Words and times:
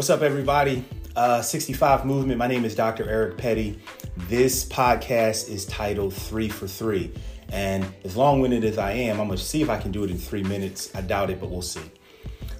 What's 0.00 0.08
up, 0.08 0.22
everybody? 0.22 0.82
Uh, 1.14 1.42
65 1.42 2.06
Movement. 2.06 2.38
My 2.38 2.46
name 2.46 2.64
is 2.64 2.74
Dr. 2.74 3.06
Eric 3.06 3.36
Petty. 3.36 3.78
This 4.16 4.64
podcast 4.64 5.50
is 5.50 5.66
titled 5.66 6.14
Three 6.14 6.48
for 6.48 6.66
Three. 6.66 7.12
And 7.52 7.84
as 8.02 8.16
long 8.16 8.40
winded 8.40 8.64
as 8.64 8.78
I 8.78 8.92
am, 8.92 9.20
I'm 9.20 9.26
going 9.26 9.38
to 9.38 9.44
see 9.44 9.60
if 9.60 9.68
I 9.68 9.76
can 9.76 9.92
do 9.92 10.02
it 10.02 10.10
in 10.10 10.16
three 10.16 10.42
minutes. 10.42 10.90
I 10.94 11.02
doubt 11.02 11.28
it, 11.28 11.38
but 11.38 11.50
we'll 11.50 11.60
see. 11.60 11.82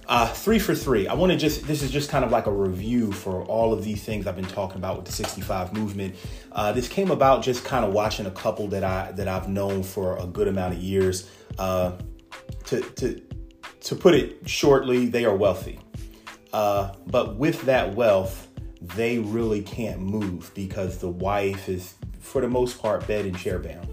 Uh, 0.07 0.27
three 0.27 0.59
for 0.59 0.75
three. 0.75 1.07
I 1.07 1.15
want 1.15 1.31
to 1.31 1.37
just, 1.39 1.65
this 1.65 1.81
is 1.81 1.89
just 1.89 2.11
kind 2.11 2.23
of 2.23 2.29
like 2.29 2.45
a 2.45 2.51
review 2.51 3.11
for 3.11 3.43
all 3.45 3.73
of 3.73 3.83
these 3.83 4.03
things 4.03 4.27
I've 4.27 4.35
been 4.35 4.45
talking 4.45 4.77
about 4.77 4.97
with 4.97 5.05
the 5.05 5.11
65 5.11 5.73
movement. 5.73 6.13
Uh, 6.51 6.71
this 6.73 6.87
came 6.87 7.09
about 7.09 7.41
just 7.41 7.65
kind 7.65 7.83
of 7.83 7.91
watching 7.91 8.27
a 8.27 8.31
couple 8.31 8.67
that 8.67 8.83
I, 8.83 9.13
that 9.13 9.27
I've 9.27 9.49
known 9.49 9.81
for 9.81 10.15
a 10.19 10.27
good 10.27 10.47
amount 10.47 10.75
of 10.75 10.79
years. 10.79 11.27
Uh, 11.57 11.93
to, 12.65 12.81
to, 12.81 13.19
to 13.79 13.95
put 13.95 14.13
it 14.13 14.47
shortly, 14.47 15.07
they 15.07 15.25
are 15.25 15.35
wealthy. 15.35 15.79
Uh, 16.53 16.93
but 17.07 17.35
with 17.37 17.61
that 17.63 17.95
wealth, 17.95 18.47
they 18.81 19.19
really 19.19 19.61
can't 19.61 19.99
move 19.99 20.51
because 20.53 20.97
the 20.97 21.09
wife 21.09 21.69
is, 21.69 21.93
for 22.19 22.41
the 22.41 22.47
most 22.47 22.81
part, 22.81 23.07
bed 23.07 23.25
and 23.25 23.37
chair 23.37 23.59
bound. 23.59 23.87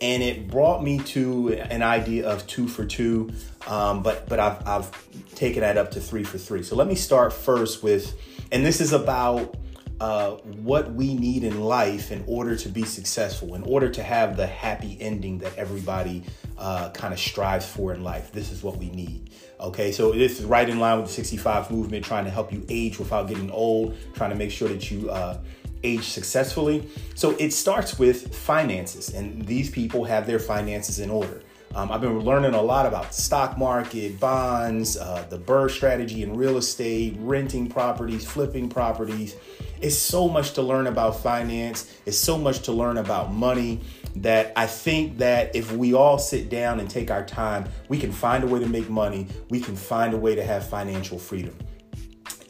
And 0.00 0.22
it 0.22 0.48
brought 0.48 0.82
me 0.82 0.98
to 0.98 1.50
an 1.52 1.82
idea 1.82 2.28
of 2.28 2.44
two 2.46 2.66
for 2.66 2.84
two, 2.84 3.30
um, 3.68 4.02
but 4.02 4.28
but 4.28 4.40
I've, 4.40 4.66
I've 4.66 5.34
taken 5.36 5.60
that 5.60 5.76
up 5.76 5.92
to 5.92 6.00
three 6.00 6.24
for 6.24 6.38
three. 6.38 6.64
So 6.64 6.74
let 6.74 6.88
me 6.88 6.96
start 6.96 7.32
first 7.32 7.84
with, 7.84 8.14
and 8.50 8.66
this 8.66 8.80
is 8.80 8.92
about 8.92 9.56
uh, 10.02 10.32
what 10.64 10.92
we 10.94 11.14
need 11.14 11.44
in 11.44 11.60
life 11.60 12.10
in 12.10 12.24
order 12.26 12.56
to 12.56 12.68
be 12.68 12.82
successful, 12.82 13.54
in 13.54 13.62
order 13.62 13.88
to 13.88 14.02
have 14.02 14.36
the 14.36 14.48
happy 14.48 14.98
ending 15.00 15.38
that 15.38 15.56
everybody 15.56 16.24
uh, 16.58 16.90
kind 16.90 17.14
of 17.14 17.20
strives 17.20 17.64
for 17.64 17.94
in 17.94 18.02
life. 18.02 18.32
This 18.32 18.50
is 18.50 18.64
what 18.64 18.78
we 18.78 18.90
need. 18.90 19.30
Okay, 19.60 19.92
so 19.92 20.10
this 20.10 20.40
is 20.40 20.44
right 20.44 20.68
in 20.68 20.80
line 20.80 20.98
with 20.98 21.06
the 21.06 21.12
65 21.12 21.70
movement, 21.70 22.04
trying 22.04 22.24
to 22.24 22.32
help 22.32 22.52
you 22.52 22.66
age 22.68 22.98
without 22.98 23.28
getting 23.28 23.48
old, 23.52 23.96
trying 24.12 24.30
to 24.30 24.36
make 24.36 24.50
sure 24.50 24.66
that 24.66 24.90
you 24.90 25.08
uh, 25.08 25.38
age 25.84 26.02
successfully. 26.02 26.88
So 27.14 27.36
it 27.38 27.52
starts 27.52 27.96
with 27.96 28.34
finances, 28.34 29.14
and 29.14 29.46
these 29.46 29.70
people 29.70 30.02
have 30.02 30.26
their 30.26 30.40
finances 30.40 30.98
in 30.98 31.10
order. 31.10 31.44
Um, 31.74 31.90
I've 31.90 32.02
been 32.02 32.20
learning 32.20 32.52
a 32.52 32.60
lot 32.60 32.84
about 32.84 33.14
stock 33.14 33.56
market, 33.56 34.20
bonds, 34.20 34.98
uh, 34.98 35.24
the 35.30 35.38
BRRRR 35.38 35.70
strategy 35.70 36.22
in 36.22 36.36
real 36.36 36.58
estate, 36.58 37.16
renting 37.18 37.66
properties, 37.66 38.26
flipping 38.26 38.68
properties. 38.68 39.36
It's 39.80 39.96
so 39.96 40.28
much 40.28 40.52
to 40.52 40.62
learn 40.62 40.86
about 40.86 41.20
finance. 41.20 41.90
It's 42.04 42.18
so 42.18 42.36
much 42.36 42.60
to 42.62 42.72
learn 42.72 42.98
about 42.98 43.32
money 43.32 43.80
that 44.16 44.52
I 44.54 44.66
think 44.66 45.16
that 45.18 45.56
if 45.56 45.72
we 45.72 45.94
all 45.94 46.18
sit 46.18 46.50
down 46.50 46.78
and 46.78 46.90
take 46.90 47.10
our 47.10 47.24
time, 47.24 47.66
we 47.88 47.98
can 47.98 48.12
find 48.12 48.44
a 48.44 48.46
way 48.46 48.60
to 48.60 48.68
make 48.68 48.90
money. 48.90 49.26
We 49.48 49.58
can 49.58 49.74
find 49.74 50.12
a 50.12 50.18
way 50.18 50.34
to 50.34 50.44
have 50.44 50.68
financial 50.68 51.18
freedom. 51.18 51.56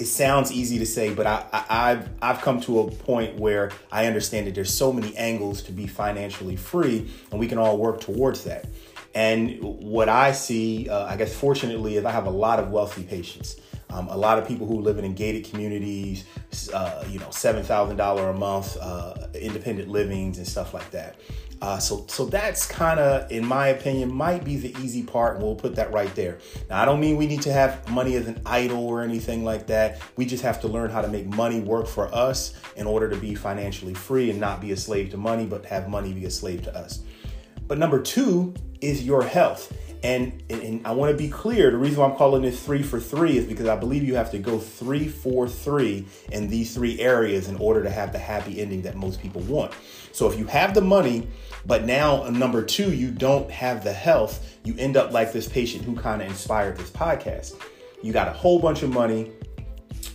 It 0.00 0.06
sounds 0.06 0.50
easy 0.50 0.80
to 0.80 0.86
say, 0.86 1.14
but 1.14 1.28
I, 1.28 1.46
I, 1.52 1.90
have 1.90 2.08
I've 2.20 2.40
come 2.40 2.60
to 2.62 2.80
a 2.80 2.90
point 2.90 3.38
where 3.38 3.70
I 3.92 4.06
understand 4.06 4.48
that 4.48 4.56
there's 4.56 4.74
so 4.74 4.92
many 4.92 5.16
angles 5.16 5.62
to 5.62 5.72
be 5.72 5.86
financially 5.86 6.56
free, 6.56 7.08
and 7.30 7.38
we 7.38 7.46
can 7.46 7.56
all 7.56 7.78
work 7.78 8.00
towards 8.00 8.42
that. 8.44 8.66
And 9.14 9.62
what 9.62 10.08
I 10.08 10.32
see, 10.32 10.88
uh, 10.88 11.04
I 11.04 11.16
guess, 11.16 11.34
fortunately, 11.34 11.96
is 11.96 12.04
I 12.04 12.10
have 12.10 12.26
a 12.26 12.30
lot 12.30 12.58
of 12.58 12.70
wealthy 12.70 13.02
patients. 13.02 13.56
Um, 13.90 14.08
a 14.08 14.16
lot 14.16 14.38
of 14.38 14.48
people 14.48 14.66
who 14.66 14.80
live 14.80 14.98
in 14.98 15.14
gated 15.14 15.44
communities, 15.44 16.24
uh, 16.72 17.04
you 17.10 17.18
know, 17.18 17.30
seven 17.30 17.62
thousand 17.62 17.96
dollar 17.96 18.30
a 18.30 18.34
month, 18.34 18.78
uh, 18.80 19.14
independent 19.34 19.88
livings 19.88 20.38
and 20.38 20.46
stuff 20.46 20.72
like 20.72 20.90
that. 20.92 21.16
Uh, 21.60 21.78
so, 21.78 22.04
so 22.08 22.24
that's 22.24 22.66
kind 22.66 22.98
of, 22.98 23.30
in 23.30 23.46
my 23.46 23.68
opinion, 23.68 24.12
might 24.12 24.44
be 24.44 24.56
the 24.56 24.74
easy 24.82 25.02
part, 25.02 25.36
and 25.36 25.44
we'll 25.44 25.54
put 25.54 25.76
that 25.76 25.92
right 25.92 26.12
there. 26.16 26.38
Now, 26.68 26.82
I 26.82 26.84
don't 26.84 26.98
mean 26.98 27.16
we 27.16 27.26
need 27.28 27.42
to 27.42 27.52
have 27.52 27.88
money 27.88 28.16
as 28.16 28.26
an 28.26 28.42
idol 28.44 28.84
or 28.84 29.02
anything 29.02 29.44
like 29.44 29.68
that. 29.68 30.00
We 30.16 30.24
just 30.24 30.42
have 30.42 30.60
to 30.62 30.68
learn 30.68 30.90
how 30.90 31.02
to 31.02 31.08
make 31.08 31.26
money 31.26 31.60
work 31.60 31.86
for 31.86 32.12
us 32.12 32.54
in 32.74 32.88
order 32.88 33.08
to 33.10 33.16
be 33.16 33.36
financially 33.36 33.94
free 33.94 34.30
and 34.30 34.40
not 34.40 34.60
be 34.60 34.72
a 34.72 34.76
slave 34.76 35.10
to 35.10 35.16
money, 35.18 35.46
but 35.46 35.64
have 35.66 35.88
money 35.88 36.12
be 36.12 36.24
a 36.24 36.30
slave 36.30 36.64
to 36.64 36.76
us. 36.76 37.04
But 37.66 37.78
number 37.78 38.00
two 38.00 38.54
is 38.80 39.04
your 39.04 39.22
health. 39.22 39.72
And, 40.04 40.42
and, 40.50 40.84
I 40.84 40.90
want 40.90 41.12
to 41.12 41.16
be 41.16 41.28
clear 41.28 41.70
the 41.70 41.76
reason 41.76 42.00
why 42.00 42.08
I'm 42.08 42.16
calling 42.16 42.42
this 42.42 42.60
three 42.60 42.82
for 42.82 42.98
three 42.98 43.38
is 43.38 43.44
because 43.44 43.68
I 43.68 43.76
believe 43.76 44.02
you 44.02 44.16
have 44.16 44.32
to 44.32 44.38
go 44.38 44.58
three 44.58 45.06
for 45.06 45.48
three 45.48 46.06
in 46.32 46.48
these 46.48 46.74
three 46.74 46.98
areas 46.98 47.48
in 47.48 47.54
order 47.56 47.84
to 47.84 47.90
have 47.90 48.10
the 48.10 48.18
happy 48.18 48.60
ending 48.60 48.82
that 48.82 48.96
most 48.96 49.22
people 49.22 49.42
want. 49.42 49.72
So 50.10 50.28
if 50.28 50.36
you 50.36 50.46
have 50.46 50.74
the 50.74 50.80
money, 50.80 51.28
but 51.66 51.84
now 51.84 52.24
uh, 52.24 52.30
number 52.30 52.64
two, 52.64 52.92
you 52.92 53.12
don't 53.12 53.48
have 53.52 53.84
the 53.84 53.92
health, 53.92 54.58
you 54.64 54.74
end 54.76 54.96
up 54.96 55.12
like 55.12 55.32
this 55.32 55.48
patient 55.48 55.84
who 55.84 55.94
kind 55.94 56.20
of 56.20 56.26
inspired 56.26 56.78
this 56.78 56.90
podcast. 56.90 57.54
You 58.02 58.12
got 58.12 58.26
a 58.26 58.32
whole 58.32 58.58
bunch 58.58 58.82
of 58.82 58.90
money, 58.90 59.30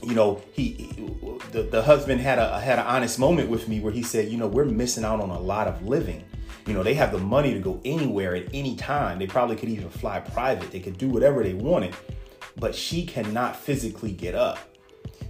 you 0.04 0.14
know 0.14 0.42
he, 0.54 0.72
he, 0.74 0.88
the, 1.52 1.64
the 1.64 1.82
husband 1.82 2.22
had 2.22 2.40
a 2.40 2.60
had 2.60 2.78
an 2.80 2.86
honest 2.86 3.18
moment 3.18 3.50
with 3.50 3.68
me 3.68 3.80
where 3.80 3.92
he 3.92 4.04
said 4.04 4.30
you 4.30 4.38
know 4.38 4.48
we're 4.48 4.66
missing 4.66 5.04
out 5.04 5.20
on 5.20 5.30
a 5.30 5.40
lot 5.40 5.68
of 5.68 5.88
living 5.88 6.24
you 6.68 6.74
know, 6.74 6.84
they 6.84 6.94
have 6.96 7.12
the 7.14 7.18
money 7.18 7.54
to 7.54 7.60
go 7.60 7.80
anywhere 7.86 8.36
at 8.36 8.54
any 8.54 8.76
time. 8.76 9.20
They 9.20 9.28
probably 9.28 9.56
could 9.56 9.70
even 9.70 9.90
fly 9.90 10.20
private. 10.20 10.70
They 10.70 10.82
could 10.82 10.98
do 10.98 11.08
whatever 11.08 11.42
they 11.42 11.54
wanted. 11.54 11.96
But 12.58 12.76
she 12.76 13.06
cannot 13.06 13.56
physically 13.56 14.12
get 14.12 14.36
up. 14.36 14.60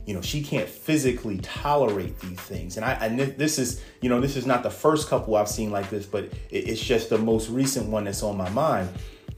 You 0.06 0.16
know, 0.16 0.22
she 0.22 0.42
can't 0.42 0.68
physically 0.68 1.38
tolerate 1.40 2.20
these 2.20 2.40
things. 2.40 2.78
And 2.78 2.86
I, 2.86 2.94
and 2.94 3.20
this 3.20 3.60
is, 3.60 3.84
you 4.02 4.10
know, 4.10 4.20
this 4.20 4.36
is 4.36 4.46
not 4.46 4.64
the 4.64 4.70
first 4.70 5.10
couple 5.10 5.36
I've 5.36 5.50
seen 5.50 5.70
like 5.70 5.90
this, 5.90 6.06
but 6.06 6.32
it's 6.50 6.82
just 6.82 7.10
the 7.10 7.18
most 7.18 7.50
recent 7.50 7.88
one 7.88 8.06
that's 8.06 8.24
on 8.24 8.36
my 8.36 8.50
mind 8.50 8.90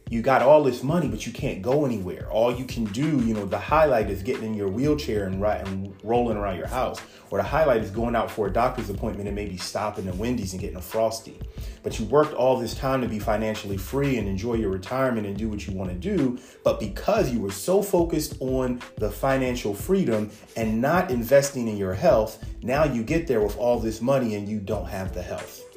you 0.09 0.23
got 0.23 0.41
all 0.41 0.63
this 0.63 0.81
money, 0.81 1.07
but 1.07 1.27
you 1.27 1.31
can't 1.31 1.61
go 1.61 1.85
anywhere. 1.85 2.27
All 2.31 2.53
you 2.53 2.65
can 2.65 2.85
do, 2.85 3.19
you 3.19 3.35
know, 3.35 3.45
the 3.45 3.59
highlight 3.59 4.09
is 4.09 4.23
getting 4.23 4.43
in 4.43 4.53
your 4.55 4.67
wheelchair 4.67 5.25
and, 5.25 5.39
right, 5.39 5.65
and 5.67 5.95
rolling 6.03 6.35
around 6.35 6.57
your 6.57 6.67
house. 6.67 6.99
Or 7.29 7.37
the 7.37 7.43
highlight 7.43 7.83
is 7.83 7.91
going 7.91 8.15
out 8.15 8.31
for 8.31 8.47
a 8.47 8.51
doctor's 8.51 8.89
appointment 8.89 9.27
and 9.27 9.35
maybe 9.35 9.57
stopping 9.57 10.07
at 10.07 10.15
Wendy's 10.15 10.53
and 10.53 10.61
getting 10.61 10.77
a 10.77 10.81
Frosty. 10.81 11.37
But 11.83 11.99
you 11.99 12.05
worked 12.05 12.33
all 12.33 12.57
this 12.57 12.73
time 12.73 13.01
to 13.01 13.07
be 13.07 13.19
financially 13.19 13.77
free 13.77 14.17
and 14.17 14.27
enjoy 14.27 14.55
your 14.55 14.71
retirement 14.71 15.27
and 15.27 15.37
do 15.37 15.47
what 15.47 15.67
you 15.67 15.73
want 15.73 15.91
to 15.91 15.95
do. 15.95 16.39
But 16.63 16.79
because 16.79 17.31
you 17.31 17.39
were 17.39 17.51
so 17.51 17.83
focused 17.83 18.35
on 18.39 18.81
the 18.97 19.11
financial 19.11 19.75
freedom 19.75 20.31
and 20.55 20.81
not 20.81 21.11
investing 21.11 21.67
in 21.67 21.77
your 21.77 21.93
health, 21.93 22.43
now 22.63 22.83
you 22.83 23.03
get 23.03 23.27
there 23.27 23.41
with 23.41 23.57
all 23.57 23.79
this 23.79 24.01
money 24.01 24.33
and 24.33 24.49
you 24.49 24.59
don't 24.59 24.87
have 24.87 25.13
the 25.13 25.21
health. 25.21 25.68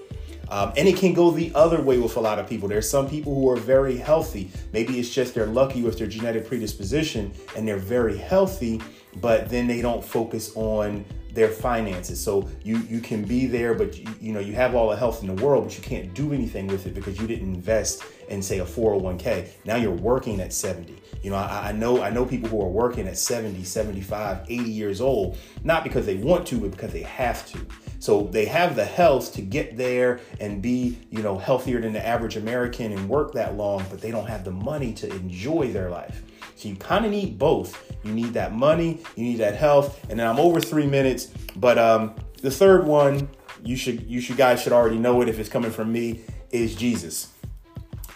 Um, 0.52 0.70
and 0.76 0.86
it 0.86 0.98
can 0.98 1.14
go 1.14 1.30
the 1.30 1.50
other 1.54 1.80
way 1.80 1.98
with 1.98 2.16
a 2.16 2.20
lot 2.20 2.38
of 2.38 2.46
people. 2.46 2.68
There's 2.68 2.88
some 2.88 3.08
people 3.08 3.34
who 3.34 3.48
are 3.48 3.56
very 3.56 3.96
healthy. 3.96 4.50
Maybe 4.74 5.00
it's 5.00 5.08
just 5.08 5.34
they're 5.34 5.46
lucky 5.46 5.80
with 5.80 5.96
their 5.96 6.06
genetic 6.06 6.46
predisposition 6.46 7.32
and 7.56 7.66
they're 7.66 7.78
very 7.78 8.18
healthy, 8.18 8.78
but 9.16 9.48
then 9.48 9.66
they 9.66 9.80
don't 9.80 10.04
focus 10.04 10.54
on 10.54 11.06
their 11.32 11.48
finances. 11.48 12.22
So 12.22 12.46
you 12.62 12.80
you 12.80 13.00
can 13.00 13.24
be 13.24 13.46
there, 13.46 13.72
but 13.72 13.96
you, 13.96 14.06
you 14.20 14.32
know 14.34 14.40
you 14.40 14.52
have 14.52 14.74
all 14.74 14.90
the 14.90 14.96
health 14.96 15.22
in 15.22 15.34
the 15.34 15.42
world, 15.42 15.64
but 15.64 15.74
you 15.74 15.82
can't 15.82 16.12
do 16.12 16.34
anything 16.34 16.66
with 16.66 16.86
it 16.86 16.92
because 16.92 17.19
you 17.19 17.26
didn't 17.26 17.54
invest 17.54 18.04
in 18.28 18.42
say 18.42 18.58
a 18.58 18.64
401k. 18.66 19.48
Now 19.64 19.76
you're 19.76 19.90
working 19.90 20.38
at 20.40 20.52
70. 20.52 21.02
You 21.22 21.30
know, 21.30 21.36
I, 21.36 21.69
I, 21.69 21.72
know 21.72 22.02
I 22.02 22.10
know 22.10 22.26
people 22.26 22.50
who 22.50 22.60
are 22.60 22.69
working 22.69 23.08
at 23.08 23.16
70, 23.16 23.64
75, 23.64 24.44
80 24.48 24.70
years 24.70 25.00
old, 25.00 25.38
not 25.64 25.82
because 25.82 26.04
they 26.04 26.16
want 26.16 26.46
to, 26.48 26.58
but 26.58 26.72
because 26.72 26.92
they 26.92 27.02
have 27.02 27.50
to. 27.52 27.58
So 28.02 28.24
they 28.24 28.46
have 28.46 28.74
the 28.74 28.84
health 28.84 29.32
to 29.34 29.42
get 29.42 29.76
there 29.76 30.18
and 30.40 30.60
be, 30.60 30.98
you 31.10 31.22
know, 31.22 31.38
healthier 31.38 31.80
than 31.80 31.92
the 31.92 32.04
average 32.04 32.36
American 32.36 32.90
and 32.90 33.08
work 33.08 33.32
that 33.34 33.56
long, 33.56 33.84
but 33.90 34.00
they 34.00 34.10
don't 34.10 34.26
have 34.26 34.44
the 34.44 34.50
money 34.50 34.92
to 34.94 35.08
enjoy 35.08 35.72
their 35.72 35.88
life. 35.88 36.20
So 36.56 36.68
you 36.68 36.74
kind 36.74 37.04
of 37.04 37.12
need 37.12 37.38
both. 37.38 37.80
You 38.02 38.12
need 38.12 38.34
that 38.34 38.52
money, 38.52 38.98
you 39.14 39.22
need 39.22 39.36
that 39.36 39.54
health, 39.54 40.04
and 40.10 40.18
then 40.18 40.26
I'm 40.26 40.40
over 40.40 40.60
three 40.60 40.88
minutes. 40.88 41.28
But 41.54 41.78
um, 41.78 42.16
the 42.40 42.50
third 42.50 42.88
one, 42.88 43.28
you 43.62 43.76
should 43.76 44.02
you 44.10 44.20
should 44.20 44.36
guys 44.36 44.60
should 44.60 44.72
already 44.72 44.98
know 44.98 45.22
it 45.22 45.28
if 45.28 45.38
it's 45.38 45.48
coming 45.48 45.70
from 45.70 45.92
me, 45.92 46.22
is 46.50 46.74
Jesus. 46.74 47.28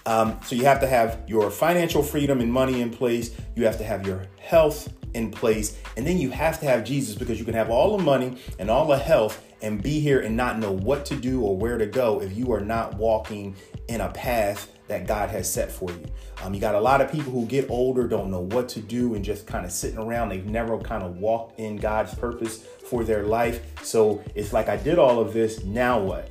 Um, 0.06 0.38
so 0.44 0.54
you 0.54 0.64
have 0.64 0.80
to 0.80 0.86
have 0.86 1.20
your 1.26 1.50
financial 1.50 2.02
freedom 2.02 2.40
and 2.40 2.52
money 2.52 2.80
in 2.80 2.90
place. 2.90 3.36
You 3.54 3.64
have 3.66 3.76
to 3.78 3.84
have 3.84 4.06
your 4.06 4.22
health 4.38 4.92
in 5.14 5.30
place, 5.30 5.78
and 5.96 6.06
then 6.06 6.18
you 6.18 6.30
have 6.30 6.60
to 6.60 6.66
have 6.66 6.84
Jesus 6.84 7.14
because 7.14 7.38
you 7.38 7.44
can 7.44 7.54
have 7.54 7.70
all 7.70 7.96
the 7.96 8.02
money 8.02 8.36
and 8.58 8.70
all 8.70 8.86
the 8.86 8.98
health 8.98 9.42
and 9.62 9.82
be 9.82 9.98
here 9.98 10.20
and 10.20 10.36
not 10.36 10.58
know 10.58 10.72
what 10.72 11.06
to 11.06 11.16
do 11.16 11.40
or 11.40 11.56
where 11.56 11.78
to 11.78 11.86
go 11.86 12.20
if 12.20 12.36
you 12.36 12.52
are 12.52 12.60
not 12.60 12.94
walking 12.94 13.56
in 13.88 14.02
a 14.02 14.10
path 14.10 14.70
that 14.88 15.06
God 15.06 15.30
has 15.30 15.50
set 15.50 15.72
for 15.72 15.90
you. 15.90 16.04
Um, 16.42 16.54
you 16.54 16.60
got 16.60 16.74
a 16.74 16.80
lot 16.80 17.00
of 17.00 17.10
people 17.10 17.32
who 17.32 17.46
get 17.46 17.68
older, 17.70 18.06
don't 18.06 18.30
know 18.30 18.42
what 18.42 18.68
to 18.70 18.80
do, 18.80 19.14
and 19.14 19.24
just 19.24 19.46
kind 19.46 19.64
of 19.64 19.72
sitting 19.72 19.98
around. 19.98 20.28
They've 20.28 20.44
never 20.44 20.78
kind 20.78 21.02
of 21.02 21.16
walked 21.16 21.58
in 21.58 21.76
God's 21.76 22.14
purpose 22.14 22.58
for 22.58 23.02
their 23.02 23.24
life. 23.24 23.62
So 23.82 24.22
it's 24.34 24.52
like, 24.52 24.68
I 24.68 24.76
did 24.76 24.98
all 24.98 25.18
of 25.18 25.32
this, 25.32 25.64
now 25.64 25.98
what? 25.98 26.30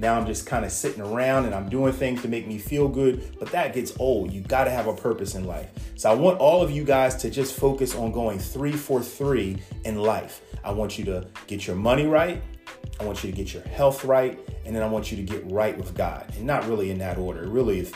Now 0.00 0.18
I'm 0.18 0.26
just 0.26 0.46
kind 0.46 0.64
of 0.64 0.72
sitting 0.72 1.02
around 1.02 1.44
and 1.44 1.54
I'm 1.54 1.68
doing 1.68 1.92
things 1.92 2.22
to 2.22 2.28
make 2.28 2.48
me 2.48 2.56
feel 2.56 2.88
good, 2.88 3.36
but 3.38 3.50
that 3.52 3.74
gets 3.74 3.92
old. 3.98 4.32
You 4.32 4.40
got 4.40 4.64
to 4.64 4.70
have 4.70 4.86
a 4.86 4.94
purpose 4.94 5.34
in 5.34 5.44
life. 5.44 5.68
So 5.94 6.10
I 6.10 6.14
want 6.14 6.38
all 6.38 6.62
of 6.62 6.70
you 6.70 6.84
guys 6.84 7.16
to 7.16 7.28
just 7.28 7.54
focus 7.54 7.94
on 7.94 8.10
going 8.10 8.38
three 8.38 8.72
for 8.72 9.02
three 9.02 9.58
in 9.84 9.98
life. 9.98 10.40
I 10.64 10.72
want 10.72 10.98
you 10.98 11.04
to 11.04 11.26
get 11.46 11.66
your 11.66 11.76
money 11.76 12.06
right. 12.06 12.42
I 12.98 13.04
want 13.04 13.22
you 13.22 13.30
to 13.30 13.36
get 13.36 13.52
your 13.52 13.62
health 13.64 14.02
right, 14.04 14.38
and 14.64 14.74
then 14.74 14.82
I 14.82 14.86
want 14.86 15.10
you 15.10 15.18
to 15.18 15.22
get 15.22 15.42
right 15.50 15.76
with 15.76 15.94
God. 15.94 16.32
And 16.36 16.46
not 16.46 16.66
really 16.66 16.90
in 16.90 16.98
that 16.98 17.18
order. 17.18 17.46
Really 17.46 17.86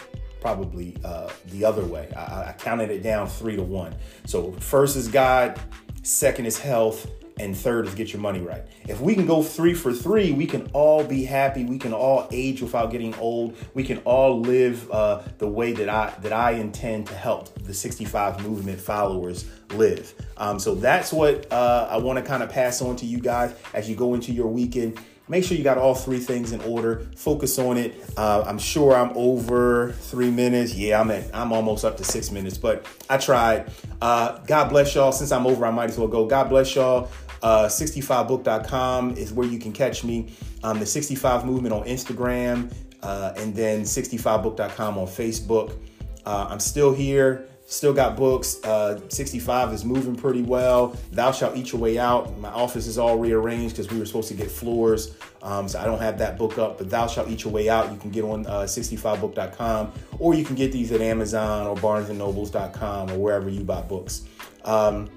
probably 0.43 0.95
uh, 1.05 1.31
the 1.47 1.65
other 1.65 1.85
way. 1.85 2.13
I, 2.15 2.51
I 2.51 2.55
counted 2.59 2.91
it 2.91 3.03
down 3.03 3.29
three 3.29 3.57
to 3.57 3.63
one. 3.63 3.95
So 4.27 4.53
first 4.53 4.97
is 4.97 5.09
God, 5.09 5.59
second 6.03 6.45
is 6.45 6.59
health, 6.59 7.11
and 7.39 7.57
third 7.57 7.87
is 7.87 7.95
get 7.95 8.13
your 8.13 8.23
money 8.23 8.41
right. 8.41 8.63
If 8.89 9.01
we 9.01 9.15
can 9.15 9.27
go 9.27 9.43
three 9.43 9.75
for 9.75 9.93
three, 9.93 10.33
we 10.33 10.47
can 10.47 10.71
all 10.73 11.03
be 11.03 11.25
happy. 11.25 11.65
We 11.65 11.79
can 11.79 11.93
all 11.93 12.29
age 12.31 12.63
without 12.63 12.91
getting 12.91 13.15
old. 13.17 13.57
We 13.75 13.83
can 13.83 13.99
all 13.99 14.41
live 14.41 14.91
uh, 14.91 15.23
the 15.39 15.49
way 15.49 15.73
that 15.73 15.89
I 15.89 16.15
that 16.23 16.33
I 16.33 16.53
intend 16.53 17.07
to 17.09 17.15
help 17.15 17.55
the 17.65 17.75
65 17.75 18.43
movement 18.43 18.81
followers 18.81 19.47
live. 19.71 20.15
Um, 20.37 20.59
so 20.59 20.75
that's 20.75 21.13
what 21.13 21.51
uh, 21.53 21.89
I 21.91 21.97
want 21.99 22.19
to 22.19 22.25
kind 22.25 22.43
of 22.43 22.51
pass 22.51 22.81
on 22.83 22.97
to 22.97 23.07
you 23.07 23.19
guys 23.19 23.55
as 23.73 23.89
you 23.89 23.97
go 23.97 24.15
into 24.15 24.33
your 24.33 24.49
weekend 24.49 24.99
make 25.29 25.43
sure 25.43 25.57
you 25.57 25.65
got 25.65 25.79
all 25.79 25.95
three 25.95 26.19
things 26.19 26.53
in 26.53 26.61
order 26.63 27.07
focus 27.17 27.59
on 27.59 27.79
it 27.79 27.95
uh, 28.17 28.45
i'm 28.47 28.59
sure 28.59 28.95
i'm 28.95 29.11
over 29.15 29.93
three 29.93 30.31
minutes 30.31 30.75
yeah 30.75 31.01
i'm 31.01 31.11
at 31.11 31.25
i'm 31.35 31.53
almost 31.53 31.85
up 31.85 31.97
to 31.97 32.05
six 32.05 32.31
minutes 32.31 32.59
but 32.59 32.87
i 33.09 33.17
tried 33.17 33.71
uh, 34.03 34.39
god 34.41 34.69
bless 34.69 34.95
y'all 34.95 35.13
since 35.13 35.33
i'm 35.33 35.47
over 35.47 35.65
i 35.65 35.71
might 35.71 35.89
as 35.89 35.99
well 35.99 36.09
go 36.09 36.27
god 36.27 36.49
bless 36.49 36.75
y'all 36.75 37.11
uh, 37.45 37.67
65book.com 37.69 39.19
is 39.19 39.31
where 39.31 39.47
you 39.47 39.59
can 39.59 39.71
catch 39.71 40.03
me. 40.03 40.33
Um, 40.63 40.79
the 40.81 40.87
65 40.87 41.45
Movement 41.45 41.75
on 41.75 41.85
Instagram, 41.85 42.73
uh, 43.03 43.35
and 43.37 43.55
then 43.55 43.83
65book.com 43.83 44.97
on 44.97 45.07
Facebook. 45.07 45.77
Uh, 46.25 46.47
I'm 46.49 46.59
still 46.59 46.95
here, 46.95 47.47
still 47.67 47.93
got 47.93 48.17
books. 48.17 48.65
Uh, 48.65 48.99
65 49.11 49.75
is 49.75 49.85
moving 49.85 50.17
pretty 50.17 50.41
well. 50.41 50.97
Thou 51.13 51.33
Shalt 51.33 51.55
Eat 51.55 51.71
Your 51.73 51.83
Way 51.83 51.99
Out. 51.99 52.39
My 52.39 52.49
office 52.49 52.87
is 52.87 52.97
all 52.97 53.19
rearranged 53.19 53.77
because 53.77 53.93
we 53.93 53.99
were 53.99 54.07
supposed 54.07 54.29
to 54.29 54.35
get 54.35 54.51
floors. 54.51 55.15
Um, 55.43 55.69
so 55.69 55.79
I 55.79 55.85
don't 55.85 56.01
have 56.01 56.17
that 56.21 56.39
book 56.39 56.57
up, 56.57 56.79
but 56.79 56.89
Thou 56.89 57.07
Shalt 57.07 57.29
Eat 57.29 57.45
Your 57.45 57.53
Way 57.53 57.69
Out. 57.69 57.93
You 57.93 57.99
can 57.99 58.09
get 58.09 58.25
on 58.25 58.47
uh, 58.47 58.61
65book.com 58.61 59.93
or 60.19 60.35
you 60.35 60.47
can 60.47 60.57
get 60.57 60.73
these 60.73 60.93
at 60.93 61.03
Amazon 61.03 61.67
or 61.67 61.77
barnesandnobles.com 61.77 63.11
or 63.11 63.19
wherever 63.19 63.51
you 63.51 63.65
buy 63.65 63.83
books. 63.83 64.23
Um, 64.65 65.11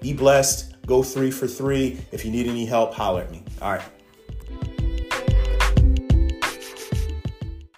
be 0.00 0.12
blessed. 0.12 0.77
Go 0.88 1.02
three 1.02 1.30
for 1.30 1.46
three. 1.46 2.00
If 2.12 2.24
you 2.24 2.30
need 2.30 2.46
any 2.46 2.64
help, 2.64 2.94
holler 2.94 3.20
at 3.20 3.30
me. 3.30 3.42
All 3.60 3.72
right. 3.72 3.82